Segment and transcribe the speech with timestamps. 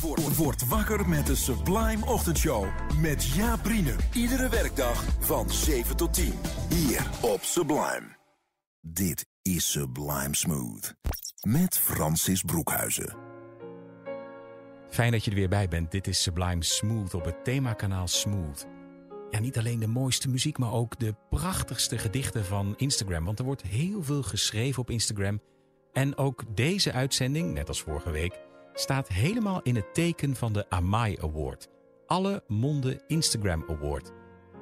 [0.00, 2.66] Word, word wakker met de Sublime Ochtendshow.
[3.00, 3.68] Met Jaap.
[4.12, 6.32] Iedere werkdag van 7 tot 10.
[6.68, 8.16] Hier op Sublime.
[8.80, 10.94] Dit is Sublime Smooth.
[11.40, 13.16] Met Francis Broekhuizen.
[14.88, 15.90] Fijn dat je er weer bij bent.
[15.90, 18.66] Dit is Sublime Smooth op het themakanaal Smooth.
[19.30, 23.24] Ja, niet alleen de mooiste muziek, maar ook de prachtigste gedichten van Instagram.
[23.24, 25.40] Want er wordt heel veel geschreven op Instagram.
[25.92, 28.38] En ook deze uitzending, net als vorige week,
[28.74, 31.68] staat helemaal in het teken van de Amai Award.
[32.06, 34.10] Alle Monden Instagram Award.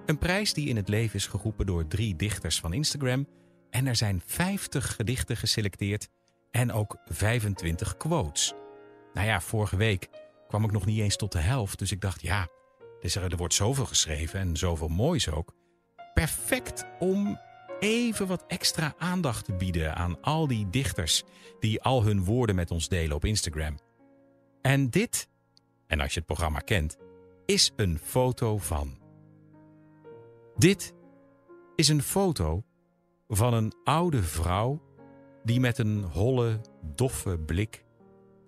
[0.07, 3.27] Een prijs die in het leven is geroepen door drie dichters van Instagram.
[3.71, 6.09] En er zijn 50 gedichten geselecteerd
[6.51, 8.55] en ook 25 quotes.
[9.13, 10.09] Nou ja, vorige week
[10.49, 11.79] kwam ik nog niet eens tot de helft.
[11.79, 12.49] Dus ik dacht, ja,
[13.01, 15.55] dus er wordt zoveel geschreven en zoveel moois ook.
[16.15, 17.39] Perfect om
[17.81, 21.23] even wat extra aandacht te bieden aan al die dichters
[21.61, 23.79] die al hun woorden met ons delen op Instagram.
[24.63, 25.29] En dit,
[25.87, 26.97] en als je het programma kent,
[27.47, 28.99] is een foto van.
[30.57, 30.95] Dit
[31.77, 32.65] is een foto
[33.29, 34.83] van een oude vrouw
[35.45, 36.61] die met een holle,
[36.95, 37.85] doffe blik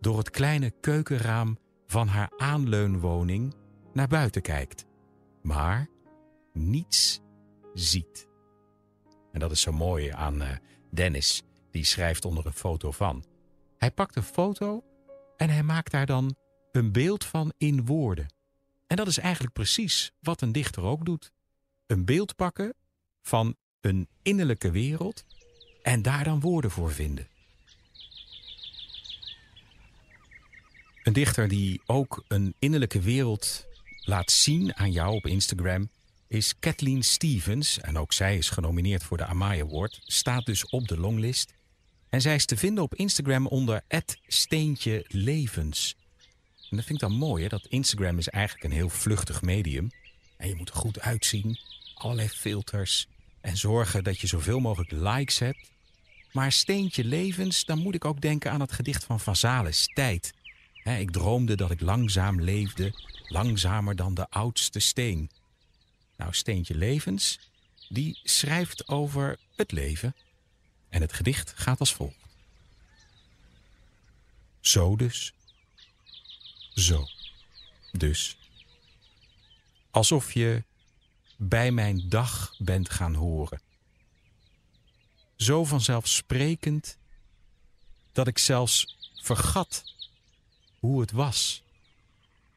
[0.00, 3.54] door het kleine keukenraam van haar aanleunwoning
[3.92, 4.86] naar buiten kijkt,
[5.42, 5.88] maar
[6.52, 7.20] niets
[7.74, 8.28] ziet.
[9.32, 10.48] En dat is zo mooi aan uh,
[10.90, 13.24] Dennis, die schrijft onder een foto van.
[13.76, 14.82] Hij pakt een foto
[15.36, 16.36] en hij maakt daar dan
[16.72, 18.26] een beeld van in woorden.
[18.86, 21.32] En dat is eigenlijk precies wat een dichter ook doet.
[21.86, 22.74] Een beeld pakken
[23.22, 25.24] van een innerlijke wereld
[25.82, 27.28] en daar dan woorden voor vinden.
[31.02, 33.66] Een dichter die ook een innerlijke wereld
[34.04, 35.90] laat zien aan jou op Instagram
[36.28, 37.80] is Kathleen Stevens.
[37.80, 40.00] En ook zij is genomineerd voor de Amai Award.
[40.02, 41.52] Staat dus op de longlist.
[42.14, 43.82] En zij is te vinden op Instagram onder
[44.26, 45.96] steentje levens.
[46.70, 47.48] En dat vind ik dan mooi, hè?
[47.48, 49.90] dat Instagram is eigenlijk een heel vluchtig medium.
[50.36, 51.58] En je moet er goed uitzien,
[51.94, 53.08] allerlei filters...
[53.40, 55.70] en zorgen dat je zoveel mogelijk likes hebt.
[56.32, 60.32] Maar steentje levens, dan moet ik ook denken aan het gedicht van Vazalis, Tijd
[60.84, 62.92] ik droomde dat ik langzaam leefde,
[63.28, 65.30] langzamer dan de oudste steen.
[66.16, 67.50] Nou, Steentje Levens,
[67.88, 70.14] die schrijft over het leven.
[70.94, 72.16] En het gedicht gaat als volgt.
[74.60, 75.32] Zo dus.
[76.74, 77.06] Zo.
[77.92, 78.36] Dus.
[79.90, 80.62] Alsof je
[81.36, 83.60] bij mijn dag bent gaan horen.
[85.36, 86.98] Zo vanzelfsprekend
[88.12, 89.84] dat ik zelfs vergat
[90.78, 91.62] hoe het was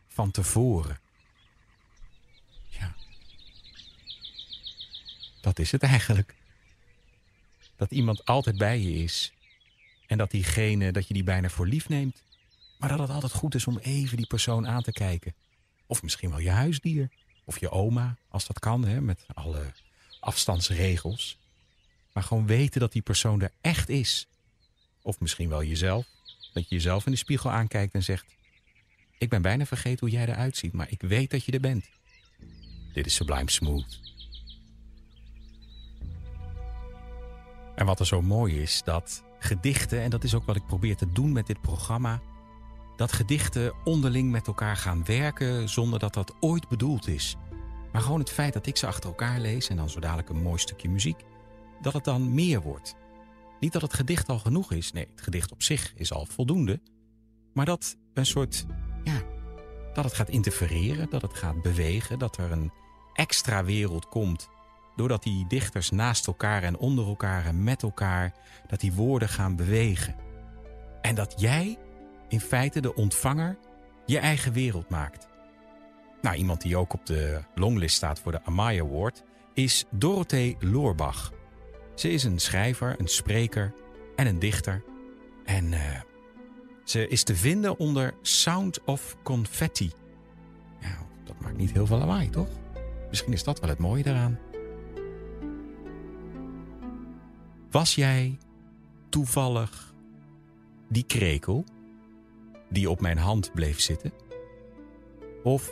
[0.07, 0.99] van tevoren.
[2.67, 2.95] Ja.
[5.41, 6.36] Dat is het eigenlijk.
[7.77, 9.33] Dat iemand altijd bij je is.
[10.07, 12.23] En dat diegene, dat je die bijna voor lief neemt.
[12.77, 15.35] Maar dat het altijd goed is om even die persoon aan te kijken.
[15.85, 17.09] Of misschien wel je huisdier.
[17.43, 19.71] Of je oma, als dat kan, hè, met alle
[20.19, 21.37] afstandsregels.
[22.13, 24.27] Maar gewoon weten dat die persoon er echt is.
[25.01, 26.05] Of misschien wel jezelf.
[26.53, 28.25] Dat je jezelf in de spiegel aankijkt en zegt...
[29.17, 31.85] Ik ben bijna vergeten hoe jij eruit ziet, maar ik weet dat je er bent.
[32.93, 33.99] Dit is Sublime Smooth.
[37.77, 40.01] En wat er zo mooi is, dat gedichten...
[40.01, 42.21] en dat is ook wat ik probeer te doen met dit programma...
[42.95, 45.69] dat gedichten onderling met elkaar gaan werken...
[45.69, 47.35] zonder dat dat ooit bedoeld is.
[47.91, 49.69] Maar gewoon het feit dat ik ze achter elkaar lees...
[49.69, 51.19] en dan zo dadelijk een mooi stukje muziek...
[51.81, 52.95] dat het dan meer wordt...
[53.59, 54.91] Niet dat het gedicht al genoeg is.
[54.91, 56.79] Nee, het gedicht op zich is al voldoende.
[57.53, 58.65] Maar dat een soort,
[59.03, 59.21] ja,
[59.93, 62.71] dat het gaat interfereren, dat het gaat bewegen, dat er een
[63.13, 64.49] extra wereld komt.
[64.97, 68.33] Doordat die dichters naast elkaar en onder elkaar en met elkaar,
[68.67, 70.15] dat die woorden gaan bewegen.
[71.01, 71.77] En dat jij,
[72.27, 73.57] in feite de ontvanger,
[74.05, 75.27] je eigen wereld maakt.
[76.21, 79.23] Nou, iemand die ook op de longlist staat voor de Amaya Award
[79.53, 81.31] is Dorothee Loorbach.
[81.95, 83.73] Ze is een schrijver, een spreker
[84.15, 84.83] en een dichter.
[85.45, 85.79] En uh,
[86.83, 89.91] ze is te vinden onder Sound of Confetti.
[90.79, 92.47] Ja, dat maakt niet heel veel lawaai, toch?
[93.09, 94.39] Misschien is dat wel het mooie daaraan.
[97.77, 98.37] Was jij
[99.09, 99.93] toevallig
[100.89, 101.65] die krekel
[102.69, 104.11] die op mijn hand bleef zitten?
[105.43, 105.71] Of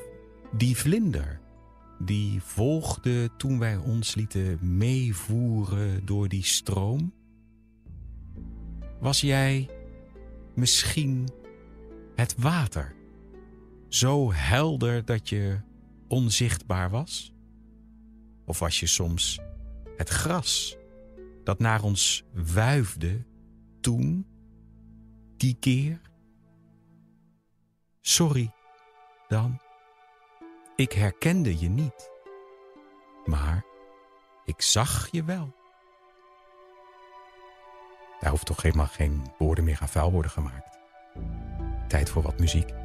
[0.51, 1.39] die vlinder
[1.99, 7.13] die volgde toen wij ons lieten meevoeren door die stroom?
[8.99, 9.69] Was jij
[10.53, 11.29] misschien
[12.15, 12.95] het water,
[13.87, 15.59] zo helder dat je
[16.07, 17.33] onzichtbaar was?
[18.45, 19.39] Of was je soms
[19.97, 20.77] het gras
[21.45, 23.25] dat naar ons wuifde
[23.81, 24.27] toen,
[25.37, 26.01] die keer?
[28.01, 28.51] Sorry
[29.27, 29.59] dan.
[30.75, 32.11] Ik herkende je niet,
[33.25, 33.65] maar
[34.45, 35.53] ik zag je wel.
[38.19, 40.79] Daar hoeft toch helemaal geen woorden meer aan vuil worden gemaakt.
[41.87, 42.84] Tijd voor wat muziek.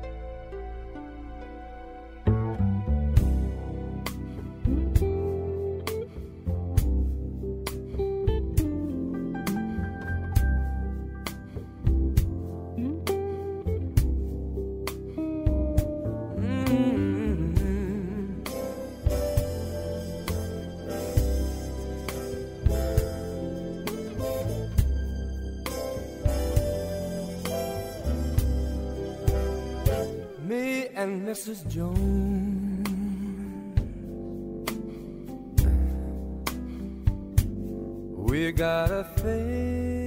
[38.31, 40.07] We got a thing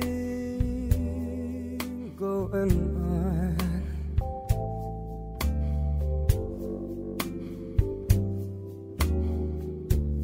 [2.17, 2.71] going
[3.19, 3.57] on.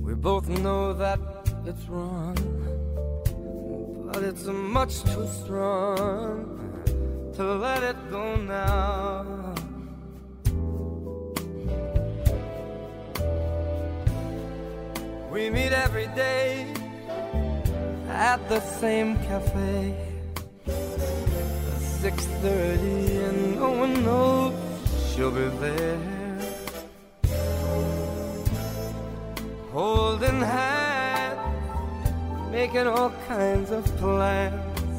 [0.01, 1.19] We both know that
[1.65, 2.37] it's wrong,
[4.13, 6.55] but it's much too strong
[7.35, 9.25] to let it go now.
[15.29, 16.68] We meet every day
[18.19, 19.95] at the same cafe.
[22.01, 24.53] 6:30 and no one knows
[25.07, 25.99] she'll be there.
[29.71, 31.39] Holding hands,
[32.51, 34.93] making all kinds of plans.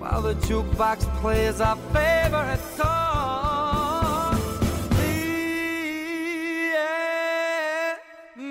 [0.00, 4.38] While the jukebox plays our favorite song.
[6.76, 7.96] Yeah,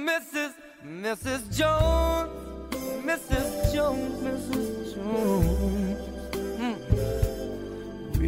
[0.09, 0.51] Mrs.
[1.05, 1.41] Mrs.
[1.57, 1.84] Jones,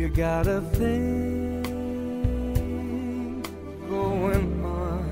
[0.07, 1.62] We got a thing
[3.89, 5.04] going on.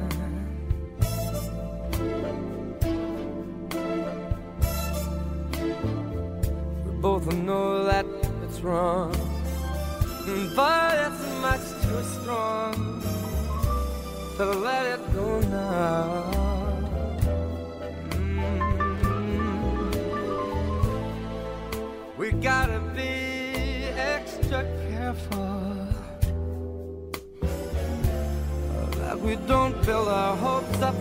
[6.86, 8.06] We both know that
[8.46, 9.12] it's wrong,
[10.56, 13.04] but it's much too strong
[29.26, 30.96] we don't build our hopes up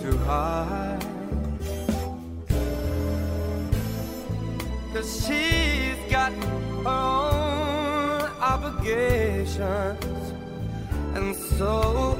[0.00, 0.98] too high.
[4.92, 10.24] Cause she's got her own obligations,
[11.14, 12.13] and so,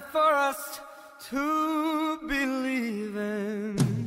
[0.00, 0.80] for us
[1.30, 4.06] to believe in.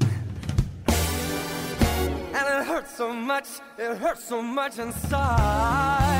[2.33, 6.10] And it hurts so much, it hurts so much inside.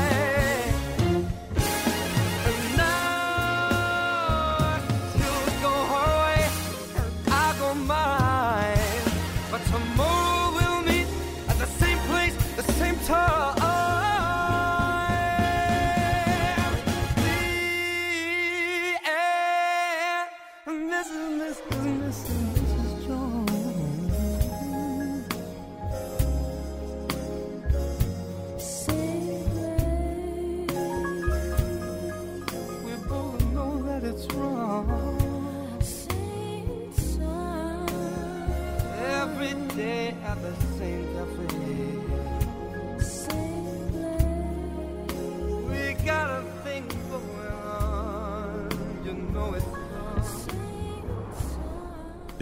[20.64, 21.10] Mrs.
[21.38, 21.58] Mrs.
[21.70, 22.30] Mrs.
[22.30, 23.06] Mrs.
[23.06, 23.51] Jones.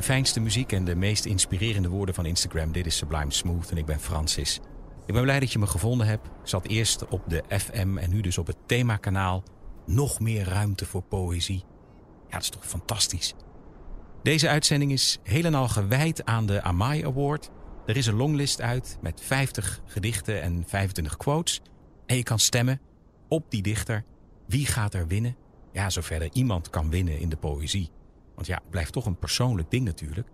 [0.00, 2.72] De fijnste muziek en de meest inspirerende woorden van Instagram.
[2.72, 4.60] Dit is Sublime Smooth en ik ben Francis.
[5.06, 6.26] Ik ben blij dat je me gevonden hebt.
[6.26, 9.42] Ik zat eerst op de FM en nu dus op het themakanaal.
[9.86, 11.64] Nog meer ruimte voor poëzie.
[12.28, 13.34] Ja, dat is toch fantastisch.
[14.22, 17.50] Deze uitzending is helemaal gewijd aan de Amai Award.
[17.86, 21.60] Er is een longlist uit met 50 gedichten en 25 quotes.
[22.06, 22.80] En je kan stemmen
[23.28, 24.04] op die dichter.
[24.46, 25.36] Wie gaat er winnen?
[25.72, 27.90] Ja, zover er iemand kan winnen in de poëzie.
[28.40, 30.28] Want ja, blijft toch een persoonlijk ding natuurlijk.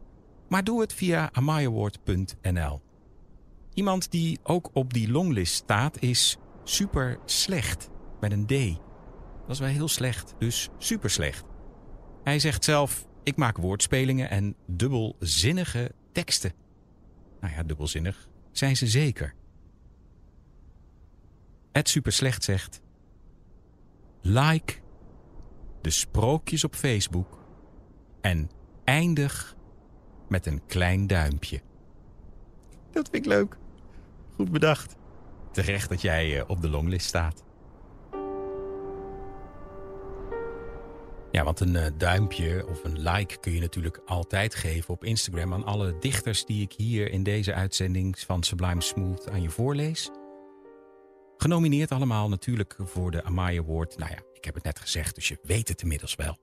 [0.48, 2.80] Maar doe het via amaiaward.nl.
[3.74, 7.90] Iemand die ook op die longlist staat is super slecht.
[8.20, 8.78] Met een D.
[9.40, 11.44] Dat is wel heel slecht, dus super slecht.
[12.22, 16.52] Hij zegt zelf: Ik maak woordspelingen en dubbelzinnige teksten.
[17.40, 19.34] Nou ja, dubbelzinnig zijn ze zeker.
[21.72, 22.80] Het super slecht zegt:
[24.20, 24.74] Like
[25.80, 27.44] de sprookjes op Facebook
[28.26, 28.50] en
[28.84, 29.56] eindig
[30.28, 31.60] met een klein duimpje.
[32.90, 33.56] Dat vind ik leuk.
[34.34, 34.96] Goed bedacht.
[35.52, 37.44] Terecht dat jij eh, op de longlist staat.
[41.30, 45.52] Ja, want een eh, duimpje of een like kun je natuurlijk altijd geven op Instagram
[45.52, 50.10] aan alle dichters die ik hier in deze uitzending van Sublime Smooth aan je voorlees.
[51.36, 53.98] Genomineerd allemaal natuurlijk voor de Amaya Award.
[53.98, 56.38] Nou ja, ik heb het net gezegd, dus je weet het inmiddels wel.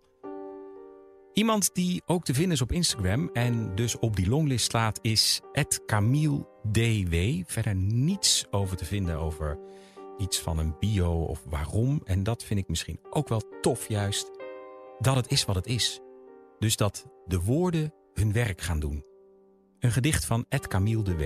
[1.33, 5.41] Iemand die ook te vinden is op Instagram en dus op die longlist staat is
[5.85, 7.43] @camille_dw.
[7.45, 9.59] Verder niets over te vinden over
[10.17, 12.01] iets van een bio of waarom.
[12.05, 14.31] En dat vind ik misschien ook wel tof juist.
[14.99, 15.99] Dat het is wat het is.
[16.59, 19.05] Dus dat de woorden hun werk gaan doen.
[19.79, 21.23] Een gedicht van Ed Camille de W.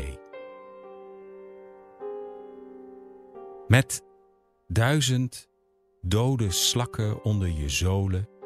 [3.67, 4.01] Met
[4.67, 5.49] duizend
[6.01, 8.36] dode slakken onder je zolen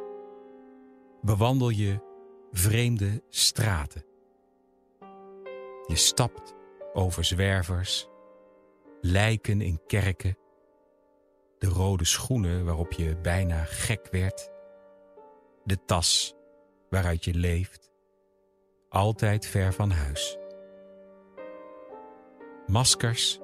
[1.22, 2.00] bewandel je
[2.52, 4.06] vreemde straten.
[5.88, 6.56] Je stapt
[6.94, 8.08] over zwervers,
[9.02, 10.38] lijken in kerken,
[11.58, 14.50] de rode schoenen waarop je bijna gek werd,
[15.64, 16.36] de tas
[16.90, 17.92] waaruit je leeft,
[18.90, 20.38] altijd ver van huis.
[22.68, 23.40] Maskers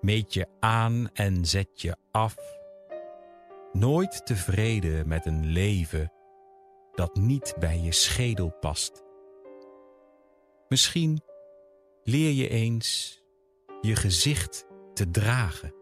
[0.00, 2.36] meet je aan en zet je af,
[3.72, 6.12] nooit tevreden met een leven
[6.94, 9.02] dat niet bij je schedel past.
[10.68, 11.22] Misschien
[12.02, 13.20] leer je eens
[13.80, 15.74] je gezicht te dragen.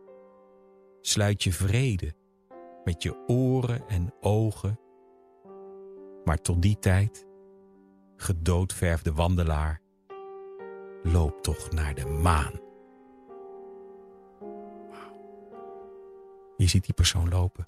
[1.01, 2.15] Sluit je vrede
[2.85, 4.81] met je oren en ogen.
[6.25, 7.27] Maar tot die tijd,
[8.17, 9.81] gedoodverfde wandelaar,
[11.03, 12.61] loop toch naar de maan.
[16.57, 17.65] Je ziet die persoon lopen.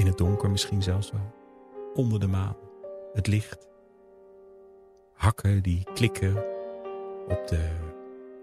[0.00, 1.34] In het donker misschien zelfs wel.
[1.94, 2.56] Onder de maan.
[3.12, 3.66] Het licht.
[5.14, 6.36] Hakken die klikken
[7.28, 7.70] op de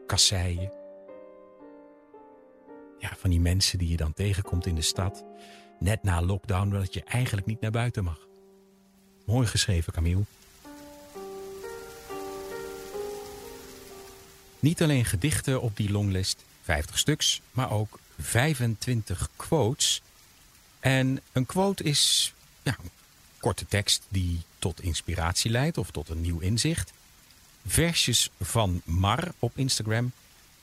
[0.08, 0.72] kasseien.
[2.98, 5.26] Ja, van die mensen die je dan tegenkomt in de stad.
[5.80, 8.28] Net na lockdown, dat je eigenlijk niet naar buiten mag.
[9.26, 10.24] Mooi geschreven, Camille.
[14.60, 20.02] Niet alleen gedichten op die longlist, 50 stuks, maar ook 25 quotes
[20.88, 22.90] en een quote is ja, een
[23.40, 26.92] korte tekst die tot inspiratie leidt of tot een nieuw inzicht.
[27.66, 30.12] Versjes van Mar op Instagram.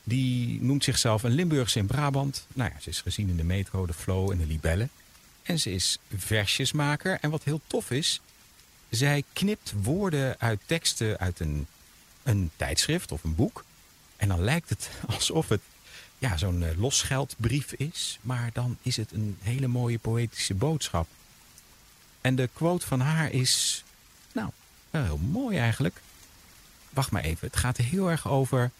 [0.04, 2.46] Die noemt zichzelf een Limburgse in Brabant.
[2.52, 4.90] Nou ja, ze is gezien in de metro, de flow en de libellen.
[5.42, 7.18] En ze is versjesmaker.
[7.20, 8.20] En wat heel tof is,
[8.88, 11.66] zij knipt woorden uit teksten uit een,
[12.22, 13.64] een tijdschrift of een boek.
[14.16, 15.62] En dan lijkt het alsof het
[16.18, 18.18] ja, zo'n uh, losgeldbrief is.
[18.20, 21.08] Maar dan is het een hele mooie poëtische boodschap.
[22.20, 23.84] En de quote van haar is,
[24.32, 24.50] nou,
[24.90, 26.00] heel mooi eigenlijk.
[26.90, 28.70] Wacht maar even, het gaat heel erg over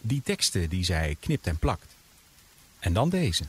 [0.00, 1.86] die teksten die zij knipt en plakt.
[2.78, 3.44] En dan deze.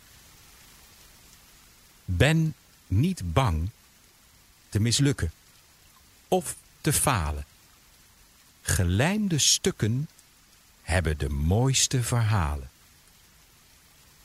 [2.06, 2.56] Ben
[2.88, 3.70] niet bang
[4.70, 5.32] te mislukken
[6.28, 7.46] of te falen.
[8.62, 10.08] Gelijmde stukken
[10.82, 12.71] hebben de mooiste verhalen.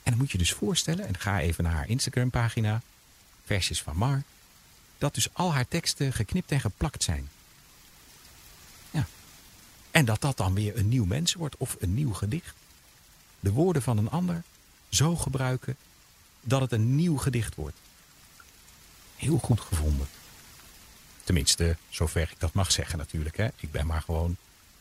[0.06, 2.82] En dan moet je dus voorstellen, en ga even naar haar Instagram pagina,
[3.44, 4.22] versjes van Mar,
[4.98, 7.28] dat dus al haar teksten geknipt en geplakt zijn.
[8.90, 9.06] Ja.
[9.90, 12.54] En dat dat dan weer een nieuw mens wordt of een nieuw gedicht.
[13.40, 14.42] De woorden van een ander
[14.88, 15.76] zo gebruiken
[16.40, 17.76] dat het een nieuw gedicht wordt.
[19.16, 20.06] Heel goed gevonden.
[21.24, 23.36] Tenminste, zover ik dat mag zeggen natuurlijk.
[23.36, 23.48] Hè.
[23.56, 24.36] Ik ben maar gewoon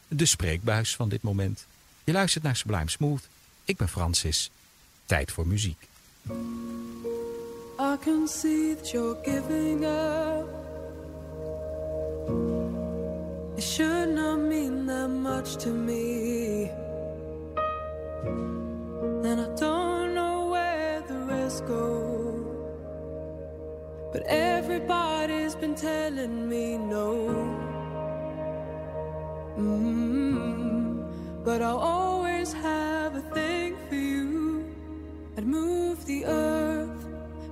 [0.07, 1.65] de spreekbuis van dit moment.
[2.03, 3.27] Je luistert naar Sublime Smooth.
[3.63, 4.51] Ik ben Francis.
[5.05, 5.87] Tijd voor muziek.
[7.79, 10.47] I can see that you're giving up.
[13.57, 16.71] It should not mean that much to me.
[19.23, 22.45] And I don't know where the rest go.
[24.11, 27.29] But everybody's been telling me no.
[29.57, 31.05] mm
[31.43, 32.84] But I'll always have
[36.05, 37.05] the earth,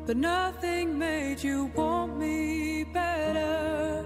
[0.06, 4.06] but nothing made you want me better.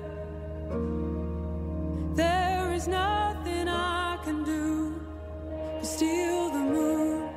[2.16, 5.01] There is nothing I can do
[5.80, 7.30] to steal the moon,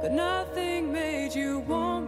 [0.00, 1.99] but nothing made you want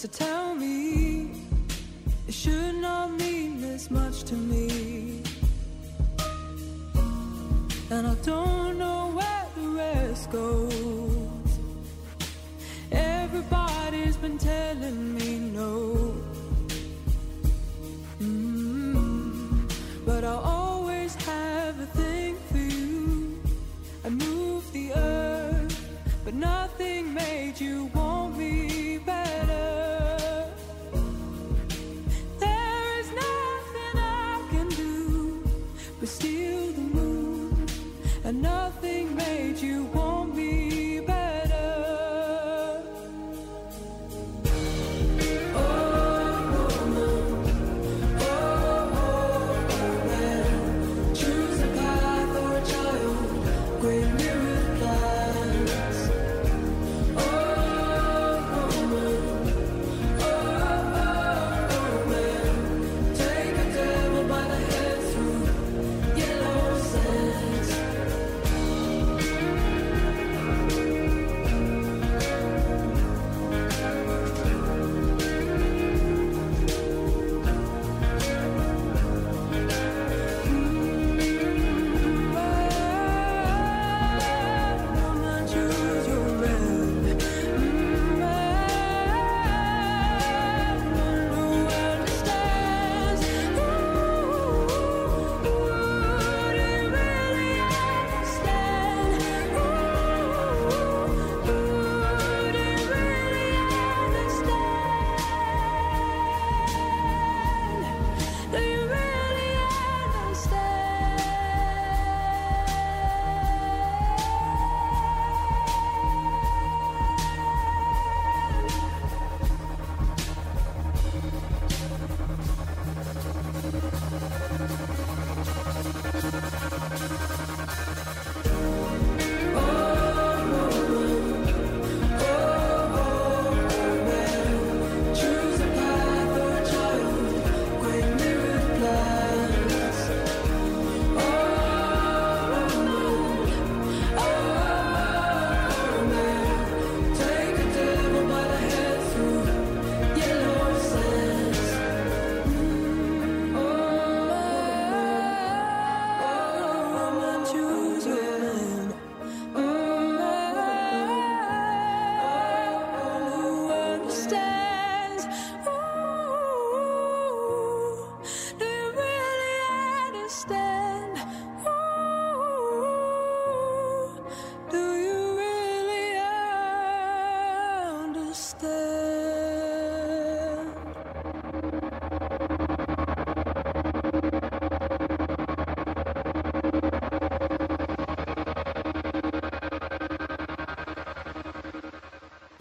[0.00, 0.39] So tell
[38.60, 40.79] nothing made you want me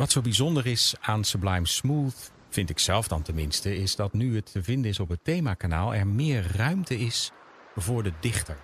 [0.10, 4.36] Wat zo bijzonder is aan Sublime Smooth, vind ik zelf dan tenminste, is dat nu
[4.36, 7.32] het te vinden is op het themakanaal er meer ruimte is
[7.76, 8.58] voor de dichter.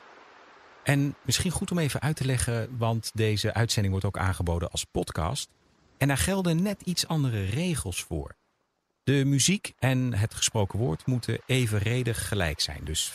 [0.84, 4.84] En misschien goed om even uit te leggen, want deze uitzending wordt ook aangeboden als
[4.84, 5.50] podcast.
[5.98, 8.36] En daar gelden net iets andere regels voor.
[9.04, 12.84] De muziek en het gesproken woord moeten evenredig gelijk zijn.
[12.84, 13.14] Dus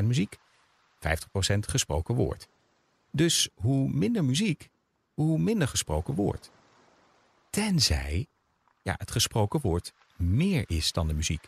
[0.00, 2.48] 50% muziek, 50% gesproken woord.
[3.12, 4.68] Dus hoe minder muziek,
[5.14, 6.50] hoe minder gesproken woord.
[7.58, 8.26] Tenzij
[8.82, 11.46] ja, het gesproken woord meer is dan de muziek.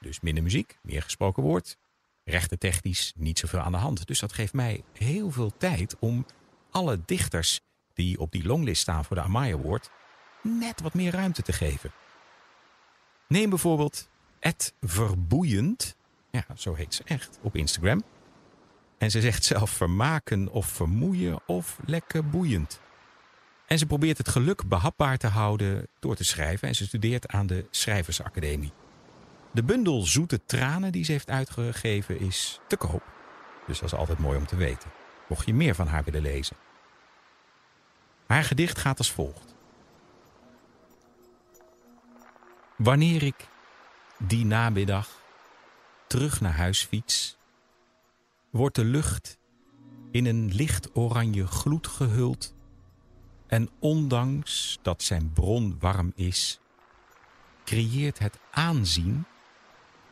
[0.00, 1.76] Dus minder muziek, meer gesproken woord.
[2.24, 4.06] Rechtentechnisch niet zoveel aan de hand.
[4.06, 6.26] Dus dat geeft mij heel veel tijd om
[6.70, 7.60] alle dichters
[7.94, 9.90] die op die longlist staan voor de Amaya Award
[10.42, 11.92] net wat meer ruimte te geven.
[13.28, 15.96] Neem bijvoorbeeld Ed Verboeiend.
[16.30, 18.02] Ja, zo heet ze echt op Instagram.
[18.98, 22.80] En ze zegt zelf vermaken of vermoeien of lekker boeiend.
[23.72, 27.46] En ze probeert het geluk behapbaar te houden door te schrijven en ze studeert aan
[27.46, 28.72] de Schrijversacademie.
[29.52, 33.02] De bundel Zoete Tranen die ze heeft uitgegeven is te koop.
[33.66, 34.90] Dus dat is altijd mooi om te weten.
[35.28, 36.56] Mocht je meer van haar willen lezen.
[38.26, 39.54] Haar gedicht gaat als volgt.
[42.76, 43.48] Wanneer ik
[44.18, 45.08] die namiddag
[46.06, 47.36] terug naar huis fiets,
[48.50, 49.38] wordt de lucht
[50.10, 52.54] in een licht oranje gloed gehuld
[53.52, 56.60] en ondanks dat zijn bron warm is,
[57.64, 59.24] creëert het aanzien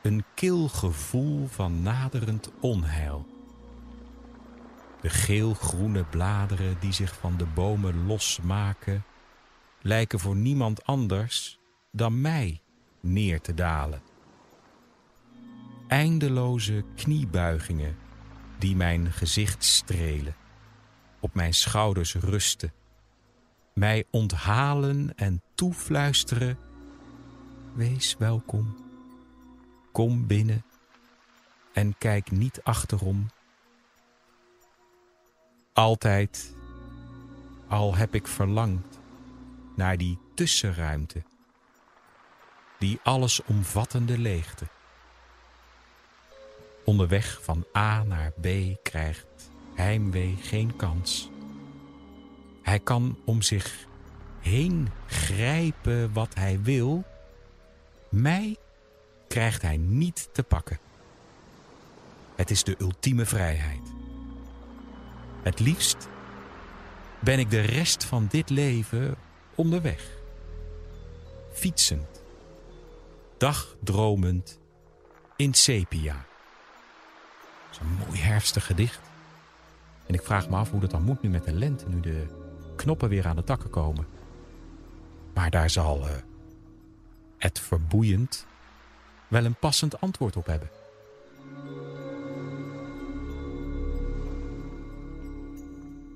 [0.02, 3.26] een kil gevoel van naderend onheil.
[5.00, 9.04] De geel-groene bladeren die zich van de bomen losmaken,
[9.80, 11.58] lijken voor niemand anders
[11.92, 12.60] dan mij
[13.00, 14.02] neer te dalen.
[15.88, 17.96] Eindeloze kniebuigingen
[18.58, 20.36] die mijn gezicht strelen,
[21.20, 22.72] op mijn schouders rusten,
[23.72, 26.58] mij onthalen en toefluisteren:
[27.72, 28.76] Wees welkom,
[29.92, 30.64] kom binnen
[31.72, 33.26] en kijk niet achterom.
[35.72, 36.54] Altijd,
[37.68, 38.98] al heb ik verlangd
[39.76, 41.22] naar die tussenruimte,
[42.78, 44.66] die allesomvattende leegte.
[46.84, 48.46] Onderweg van A naar B
[48.82, 51.30] krijgt heimwee geen kans.
[52.62, 53.86] Hij kan om zich
[54.40, 57.04] heen grijpen wat hij wil.
[58.08, 58.56] Mij
[59.28, 60.78] krijgt hij niet te pakken.
[62.36, 63.92] Het is de ultieme vrijheid.
[65.42, 66.08] Het liefst
[67.18, 69.16] ben ik de rest van dit leven
[69.54, 70.08] onderweg.
[71.52, 72.22] Fietsend,
[73.38, 74.58] dagdromend,
[75.36, 76.14] in sepia.
[76.14, 79.00] Dat is een mooi herfstig gedicht.
[80.06, 82.26] En ik vraag me af hoe dat dan moet nu met de lente, nu de
[82.80, 84.06] knoppen weer aan de takken komen.
[85.34, 86.10] Maar daar zal uh,
[87.38, 88.46] het verboeiend
[89.28, 90.70] wel een passend antwoord op hebben.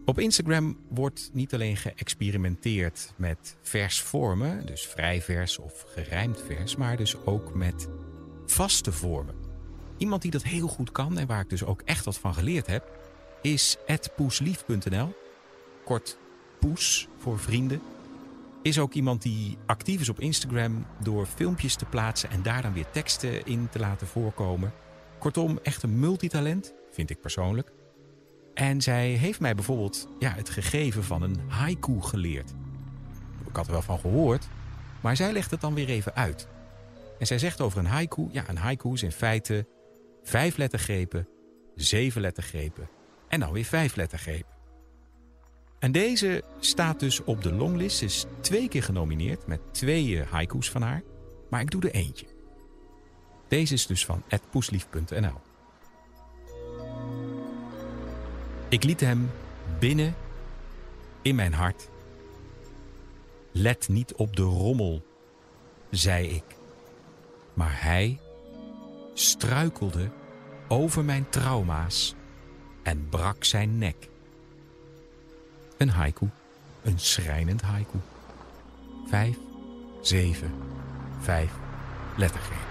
[0.05, 6.77] Op Instagram wordt niet alleen geëxperimenteerd met vers vormen, dus vrij vers of gerijmd vers,
[6.77, 7.89] maar dus ook met
[8.47, 9.35] vaste vormen.
[9.97, 12.67] Iemand die dat heel goed kan en waar ik dus ook echt wat van geleerd
[12.67, 12.99] heb,
[13.43, 13.77] is
[14.17, 15.15] poeslief.nl.
[15.85, 16.19] Kort
[16.65, 17.81] Poes voor vrienden.
[18.63, 22.73] Is ook iemand die actief is op Instagram door filmpjes te plaatsen en daar dan
[22.73, 24.73] weer teksten in te laten voorkomen.
[25.19, 27.73] Kortom, echt een multitalent, vind ik persoonlijk.
[28.55, 32.53] En zij heeft mij bijvoorbeeld ja, het gegeven van een haiku geleerd.
[33.49, 34.49] Ik had er wel van gehoord,
[35.01, 36.49] maar zij legt het dan weer even uit.
[37.19, 39.67] En zij zegt over een haiku, ja, een haiku is in feite
[40.23, 41.29] vijf lettergrepen,
[41.75, 42.89] zeven lettergrepen
[43.29, 44.54] en dan weer vijf lettergrepen.
[45.85, 47.97] En deze staat dus op de longlist.
[47.97, 51.03] Ze is twee keer genomineerd met twee haiku's van haar.
[51.51, 52.27] Maar ik doe er eentje.
[53.49, 55.41] Deze is dus van @poeslief.nl.
[58.69, 59.31] Ik liet hem
[59.79, 60.15] binnen
[61.23, 61.89] in mijn hart.
[63.53, 65.05] Let niet op de rommel,
[65.91, 66.57] zei ik.
[67.55, 68.21] Maar hij
[69.15, 70.11] struikelde
[70.69, 72.15] over mijn trauma's
[72.83, 74.13] en brak zijn nek.
[75.77, 76.31] Een haiku,
[76.83, 77.99] een schrijnend haiku.
[79.07, 79.37] Vijf,
[80.03, 80.53] zeven,
[81.21, 81.53] vijf
[82.17, 82.67] lettergrepen.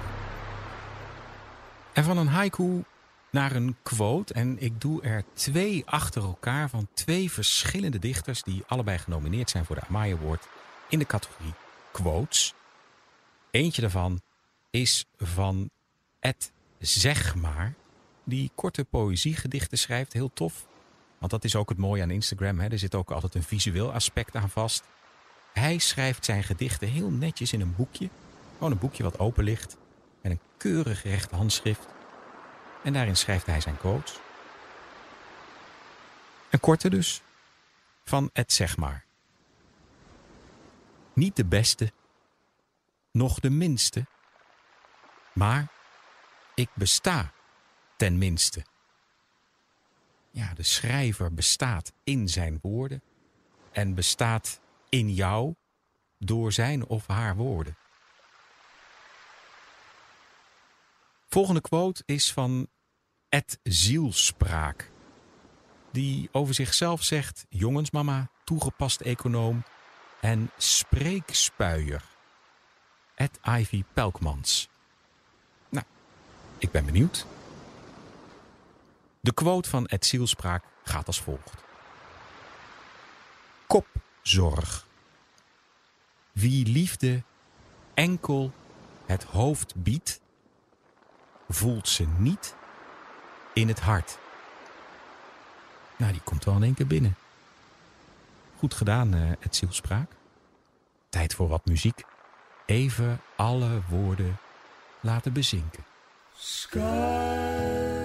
[1.94, 2.84] En van een haiku
[3.32, 4.34] naar een quote.
[4.34, 8.44] En ik doe er twee achter elkaar van twee verschillende dichters...
[8.44, 10.48] die allebei genomineerd zijn voor de Amaya Award
[10.90, 11.54] in de categorie
[11.92, 12.54] quotes.
[13.52, 14.22] Eentje daarvan
[14.70, 15.70] is van
[16.20, 17.74] Ed Zegmaar,
[18.24, 20.14] die korte poëziegedichten schrijft.
[20.14, 20.68] Heel tof.
[21.24, 22.60] Want dat is ook het mooie aan Instagram.
[22.60, 22.68] Hè?
[22.68, 24.84] Er zit ook altijd een visueel aspect aan vast.
[25.54, 28.10] Hij schrijft zijn gedichten heel netjes in een boekje.
[28.54, 29.78] Gewoon een boekje wat open ligt.
[30.22, 31.88] Met een keurig recht handschrift.
[32.84, 34.20] En daarin schrijft hij zijn quotes.
[36.50, 37.22] Een korte dus.
[38.04, 39.06] Van Ed Zegmaar.
[41.14, 41.92] Niet de beste.
[43.12, 44.06] Nog de minste.
[45.34, 45.68] Maar
[46.56, 47.32] ik besta
[47.98, 48.64] ten minste.
[50.36, 53.02] Ja, de schrijver bestaat in zijn woorden
[53.72, 55.54] en bestaat in jou
[56.18, 57.78] door zijn of haar woorden.
[61.28, 62.68] Volgende quote is van
[63.30, 64.92] Ed Zielspraak.
[65.92, 69.64] Die over zichzelf zegt jongensmama, toegepast econoom
[70.22, 72.04] en spreekspuier.
[73.16, 74.70] Ed Ivy Pelkmans.
[75.70, 75.86] Nou,
[76.58, 77.26] ik ben benieuwd.
[79.24, 81.64] De quote van Ed Zielspraak gaat als volgt.
[83.68, 84.88] Kopzorg.
[86.32, 87.24] Wie liefde
[87.94, 88.52] enkel
[89.06, 90.22] het hoofd biedt,
[91.50, 92.56] voelt ze niet
[93.54, 94.18] in het hart.
[95.98, 97.16] Nou, die komt wel in één keer binnen.
[98.58, 100.12] Goed gedaan, uh, Ed Zielspraak.
[101.10, 102.04] Tijd voor wat muziek.
[102.66, 104.38] Even alle woorden
[105.02, 105.84] laten bezinken.
[106.70, 108.03] What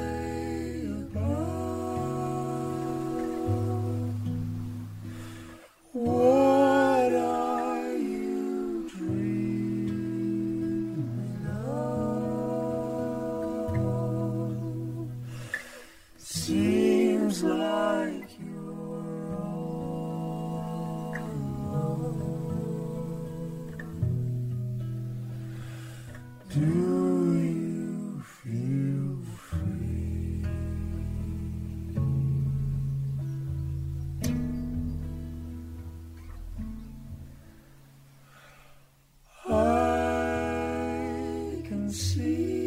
[41.91, 42.58] see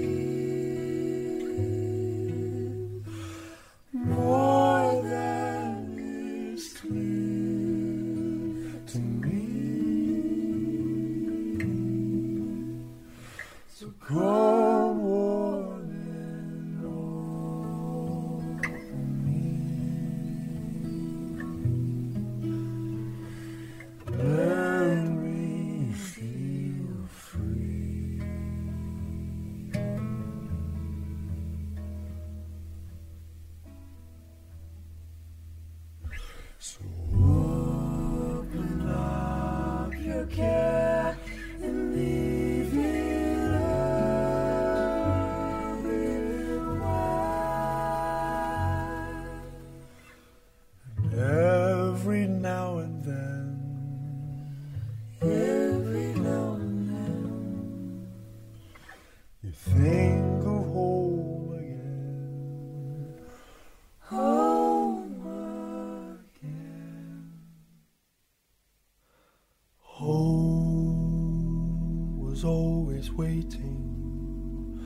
[73.53, 74.79] waiting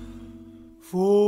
[0.82, 1.25] for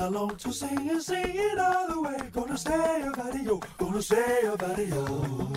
[0.00, 2.16] along to sing and sing it all the way.
[2.32, 5.52] Gonna stay a video, gonna stay a video.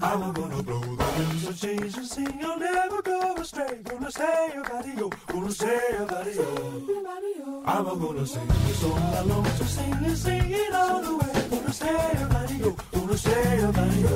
[0.00, 2.40] I'm gonna blow the winds of change and sing.
[2.42, 3.80] I'll never go astray.
[3.84, 7.62] Gonna stay a video, gonna stay a video.
[7.66, 11.48] I'm gonna sing the song along to sing and sing it all the way.
[11.50, 14.14] Gonna stay a video, gonna stay a video.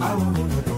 [0.00, 0.71] I'm gonna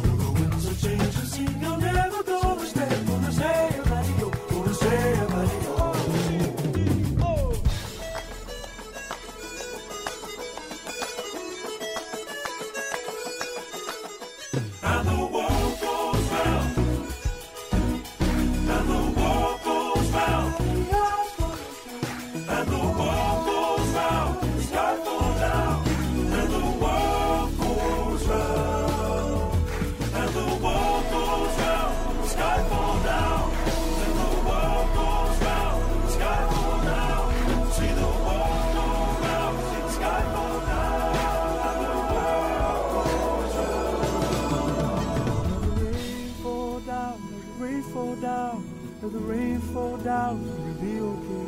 [50.05, 51.47] down, you'll be okay.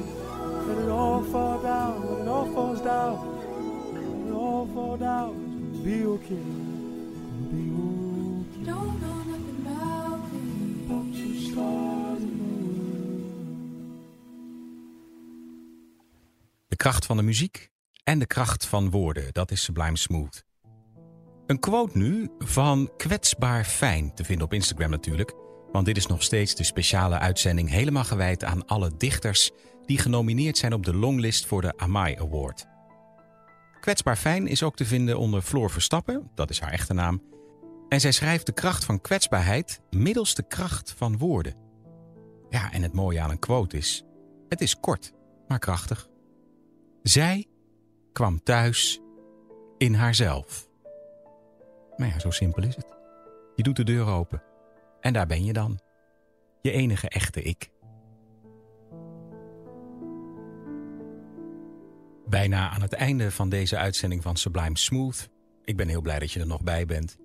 [0.67, 3.19] Let it all fall down, let it all falls down,
[3.93, 5.35] let it all fall down,
[5.73, 6.45] you'll be okay.
[7.37, 8.65] You'll be okay.
[8.65, 10.85] Don't know nothing about me.
[10.85, 12.23] About two stars.
[16.67, 17.71] De kracht van de muziek
[18.05, 20.45] en de kracht van woorden, dat is Sublime Smooth.
[21.47, 25.46] Een quote nu van Kwetsbaar Fijn, te vinden op Instagram natuurlijk.
[25.73, 29.51] Want dit is nog steeds de speciale uitzending helemaal gewijd aan alle dichters
[29.87, 32.67] die genomineerd zijn op de longlist voor de Amai Award.
[33.81, 37.23] Kwetsbaar Fijn is ook te vinden onder Floor Verstappen, dat is haar echte naam.
[37.89, 41.55] En zij schrijft de kracht van kwetsbaarheid middels de kracht van woorden.
[42.49, 44.05] Ja, en het mooie aan een quote is:
[44.49, 45.13] het is kort,
[45.49, 46.09] maar krachtig.
[47.03, 47.47] Zij
[48.13, 49.01] kwam thuis
[49.79, 50.69] in haarzelf.
[51.97, 52.97] Nou ja, zo simpel is het.
[53.55, 54.43] Je doet de deur open
[55.07, 55.81] en daar ben je dan.
[56.63, 57.71] Je enige echte ik.
[62.29, 65.29] Bijna aan het einde van deze uitzending van Sublime Smooth.
[65.65, 67.17] Ik ben heel blij dat je er nog bij bent.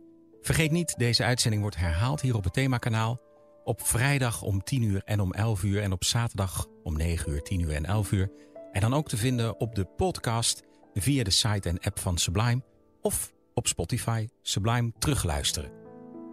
[0.42, 3.22] Vergeet niet, deze uitzending wordt herhaald hier op het themakanaal.
[3.64, 5.82] Op vrijdag om 10 uur en om 11 uur.
[5.82, 8.32] En op zaterdag om 9 uur, 10 uur en 11 uur.
[8.72, 10.64] En dan ook te vinden op de podcast
[10.94, 12.64] via de site en app van Sublime.
[13.02, 15.72] Of op Spotify Sublime terugluisteren.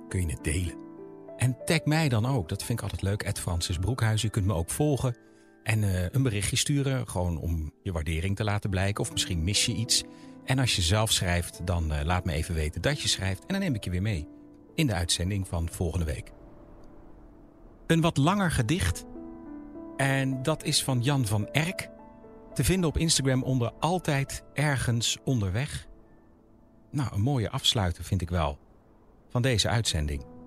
[0.09, 0.88] Kun je het delen.
[1.39, 2.49] En tag mij dan ook.
[2.49, 3.23] Dat vind ik altijd leuk.
[3.23, 4.23] Ed Francis Broekhuis.
[4.23, 5.17] Je kunt me ook volgen.
[5.63, 7.09] En eh, een berichtje sturen.
[7.09, 9.05] Gewoon om je waardering te laten blijken.
[9.05, 10.05] Of misschien mis je iets.
[10.45, 13.41] En als je zelf schrijft, dan eh, laat me even weten dat je schrijft.
[13.41, 14.29] En dan neem ik je weer mee.
[14.75, 16.33] In de uitzending van volgende week.
[17.87, 19.05] Een wat langer gedicht.
[19.97, 21.89] En dat is van Jan van Erk.
[22.55, 25.87] Te vinden op Instagram onder Altijd Ergens Onderweg.
[26.91, 28.59] Nou, een mooie afsluiter vind ik wel.
[29.29, 30.38] Van deze uitzending.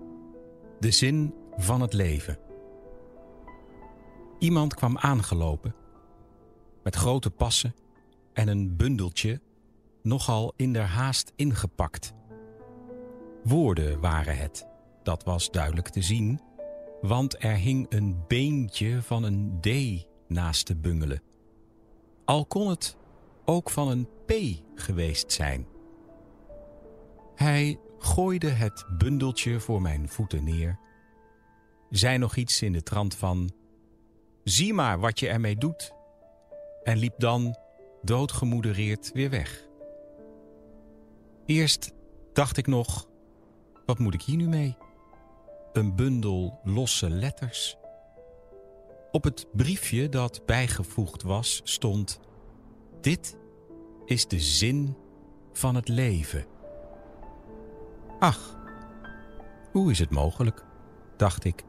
[0.82, 2.38] De zin van het leven.
[4.38, 5.74] Iemand kwam aangelopen.
[6.82, 7.74] Met grote passen
[8.32, 9.40] en een bundeltje
[10.02, 12.12] nogal in haast ingepakt.
[13.44, 14.66] Woorden waren het,
[15.02, 16.40] dat was duidelijk te zien,
[17.00, 19.68] want er hing een beentje van een D
[20.28, 21.22] naast te bungelen.
[22.24, 22.96] Al kon het
[23.44, 24.32] ook van een P
[24.74, 25.66] geweest zijn.
[27.34, 30.78] Hij gooide het bundeltje voor mijn voeten neer,
[31.90, 33.50] zei nog iets in de trant van:
[34.44, 35.92] Zie maar wat je ermee doet,
[36.82, 37.56] en liep dan
[38.02, 39.66] doodgemoedereerd weer weg.
[41.46, 41.92] Eerst
[42.32, 43.06] dacht ik nog:
[43.86, 44.76] wat moet ik hier nu mee?
[45.72, 47.76] Een bundel losse letters.
[49.10, 52.20] Op het briefje dat bijgevoegd was stond:
[53.00, 53.36] Dit
[54.04, 54.96] is de zin
[55.52, 56.44] van het leven.
[58.22, 58.56] Ach,
[59.72, 60.64] hoe is het mogelijk?
[61.16, 61.64] dacht ik.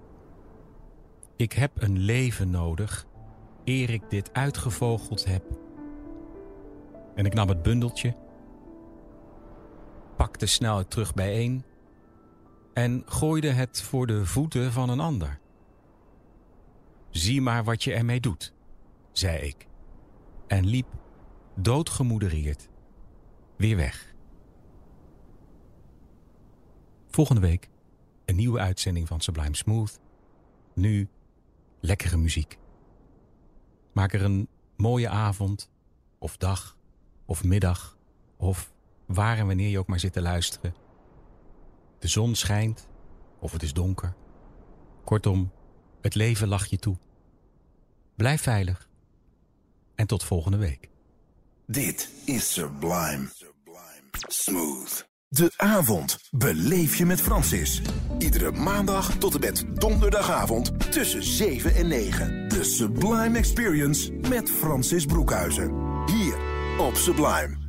[1.35, 3.05] Ik heb een leven nodig
[3.63, 5.43] eer ik dit uitgevogeld heb.
[7.15, 8.15] En ik nam het bundeltje,
[10.17, 11.63] pakte snel het terug bijeen
[12.73, 15.39] en gooide het voor de voeten van een ander.
[17.09, 18.53] Zie maar wat je ermee doet,
[19.11, 19.67] zei ik,
[20.47, 20.87] en liep
[21.55, 22.69] doodgemoedereerd
[23.55, 24.12] weer weg.
[27.13, 27.69] Volgende week
[28.25, 29.99] een nieuwe uitzending van Sublime Smooth.
[30.73, 31.09] Nu
[31.79, 32.57] lekkere muziek.
[33.91, 34.47] Maak er een
[34.77, 35.71] mooie avond,
[36.19, 36.77] of dag,
[37.25, 37.97] of middag,
[38.37, 38.73] of
[39.05, 40.75] waar en wanneer je ook maar zit te luisteren.
[41.99, 42.87] De zon schijnt,
[43.39, 44.15] of het is donker.
[45.03, 45.51] Kortom,
[46.01, 46.97] het leven lacht je toe.
[48.15, 48.89] Blijf veilig
[49.95, 50.89] en tot volgende week.
[51.67, 53.31] Dit is Sublime.
[54.27, 55.12] Smooth.
[55.33, 57.81] De avond beleef je met Francis.
[58.17, 62.47] Iedere maandag tot en met donderdagavond tussen 7 en 9.
[62.49, 65.71] De Sublime Experience met Francis Broekhuizen.
[66.05, 66.35] Hier
[66.77, 67.62] op Sublime.